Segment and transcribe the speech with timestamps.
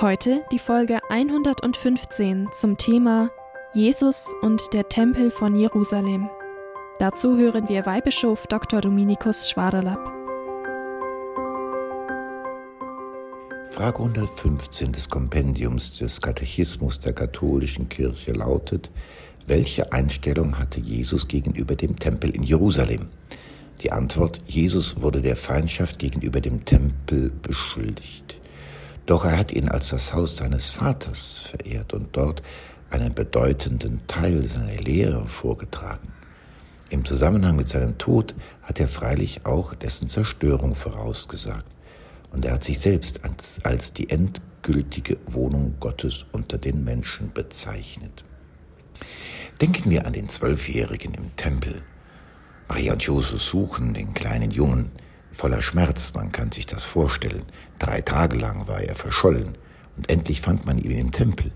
[0.00, 3.32] Heute die Folge 115 zum Thema
[3.74, 6.30] Jesus und der Tempel von Jerusalem.
[7.00, 8.80] Dazu hören wir Weihbischof Dr.
[8.80, 9.98] Dominikus Schwaderlapp.
[13.70, 18.90] Frage 115 des Kompendiums des Katechismus der katholischen Kirche lautet,
[19.48, 23.08] welche Einstellung hatte Jesus gegenüber dem Tempel in Jerusalem?
[23.82, 28.38] Die Antwort, Jesus wurde der Feindschaft gegenüber dem Tempel beschuldigt.
[29.08, 32.42] Doch er hat ihn als das Haus seines Vaters verehrt und dort
[32.90, 36.12] einen bedeutenden Teil seiner Lehre vorgetragen.
[36.90, 41.74] Im Zusammenhang mit seinem Tod hat er freilich auch dessen Zerstörung vorausgesagt.
[42.32, 48.24] Und er hat sich selbst als, als die endgültige Wohnung Gottes unter den Menschen bezeichnet.
[49.62, 51.80] Denken wir an den Zwölfjährigen im Tempel.
[52.68, 54.90] Maria und Josef suchen den kleinen Jungen,
[55.32, 57.44] voller Schmerz, man kann sich das vorstellen.
[57.78, 59.56] Drei Tage lang war er verschollen
[59.96, 61.52] und endlich fand man ihn im Tempel.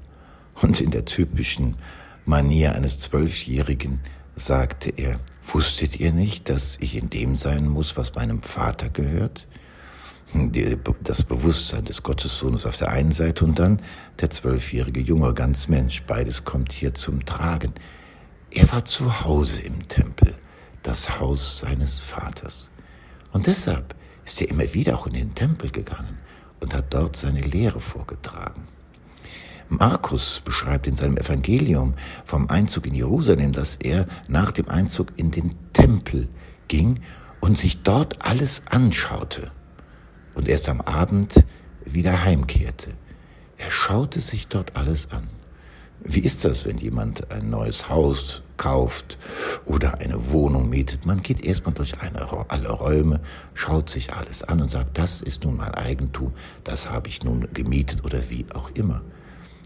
[0.61, 1.77] Und in der typischen
[2.27, 4.01] Manier eines Zwölfjährigen
[4.37, 9.47] sagte er, wusstet ihr nicht, dass ich in dem sein muss, was meinem Vater gehört?
[11.03, 13.83] Das Bewusstsein des Gottessohnes auf der einen Seite und dann
[14.21, 17.75] der zwölfjährige Junge, ganz Mensch, beides kommt hier zum Tragen.
[18.51, 20.35] Er war zu Hause im Tempel,
[20.83, 22.71] das Haus seines Vaters.
[23.33, 23.95] Und deshalb
[24.25, 26.19] ist er immer wieder auch in den Tempel gegangen
[26.61, 28.69] und hat dort seine Lehre vorgetragen.
[29.69, 31.95] Markus beschreibt in seinem Evangelium
[32.25, 36.29] vom Einzug in Jerusalem, dass er nach dem Einzug in den Tempel
[36.69, 37.01] ging
[37.41, 39.51] und sich dort alles anschaute
[40.35, 41.45] und erst am Abend
[41.85, 42.91] wieder heimkehrte.
[43.57, 45.29] Er schaute sich dort alles an.
[46.05, 49.19] Wie ist das, wenn jemand ein neues Haus kauft
[49.67, 51.07] oder eine Wohnung mietet?
[51.07, 53.21] Man geht erstmal durch eine, alle Räume,
[53.55, 56.33] schaut sich alles an und sagt, das ist nun mein Eigentum,
[56.65, 59.01] das habe ich nun gemietet oder wie auch immer.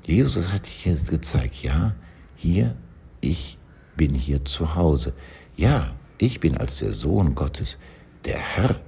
[0.04, 1.94] Jesus hat hier gezeigt, ja,
[2.36, 2.76] hier,
[3.22, 3.58] ich
[3.96, 5.14] bin hier zu Hause.
[5.56, 7.78] Ja, ich bin als der Sohn Gottes
[8.26, 8.78] der Herr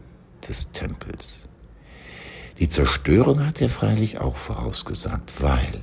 [0.46, 1.48] des Tempels.
[2.58, 5.82] Die Zerstörung hat er freilich auch vorausgesagt, weil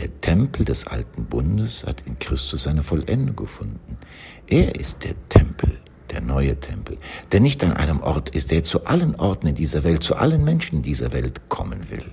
[0.00, 3.98] der Tempel des alten Bundes hat in Christus seine Vollendung gefunden.
[4.46, 5.78] Er ist der Tempel,
[6.10, 6.96] der neue Tempel,
[7.32, 10.42] der nicht an einem Ort ist, der zu allen Orten in dieser Welt, zu allen
[10.42, 12.04] Menschen in dieser Welt kommen will.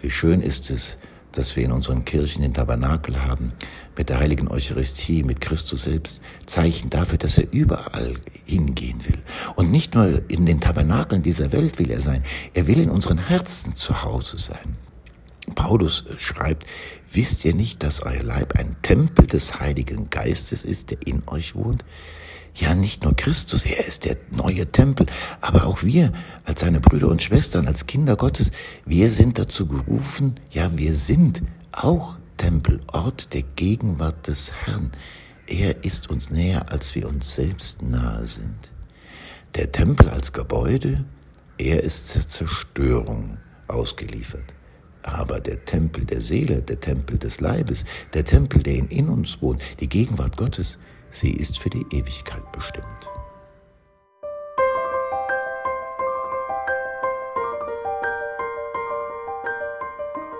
[0.00, 0.96] Wie schön ist es,
[1.32, 3.52] dass wir in unseren Kirchen den Tabernakel haben,
[3.94, 8.14] mit der heiligen Eucharistie, mit Christus selbst, Zeichen dafür, dass er überall
[8.46, 9.18] hingehen will.
[9.54, 12.24] Und nicht nur in den Tabernakeln dieser Welt will er sein,
[12.54, 14.76] er will in unseren Herzen zu Hause sein.
[15.56, 16.64] Paulus schreibt,
[17.12, 21.56] wisst ihr nicht, dass euer Leib ein Tempel des Heiligen Geistes ist, der in euch
[21.56, 21.84] wohnt?
[22.54, 25.06] Ja, nicht nur Christus, er ist der neue Tempel,
[25.40, 26.12] aber auch wir
[26.44, 28.52] als seine Brüder und Schwestern, als Kinder Gottes,
[28.86, 31.42] wir sind dazu gerufen, ja, wir sind
[31.72, 34.92] auch Tempel, Ort der Gegenwart des Herrn.
[35.46, 38.72] Er ist uns näher, als wir uns selbst nahe sind.
[39.54, 41.04] Der Tempel als Gebäude,
[41.58, 43.38] er ist zur Zerstörung
[43.68, 44.54] ausgeliefert.
[45.06, 49.62] Aber der Tempel der Seele, der Tempel des Leibes, der Tempel, der in uns wohnt,
[49.80, 50.78] die Gegenwart Gottes,
[51.10, 52.84] sie ist für die Ewigkeit bestimmt.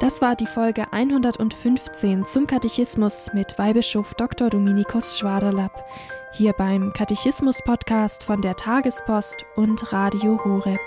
[0.01, 4.51] Das war die Folge 115 zum Katechismus mit Weihbischof Dr.
[4.51, 5.85] Dominikus Schwaderlapp,
[6.33, 10.81] hier beim Katechismus-Podcast von der Tagespost und Radio Horeb.